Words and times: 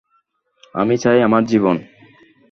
আমি 0.75 0.95
চাই 0.97 1.19
আমার 1.21 1.43
জীবন। 1.45 1.75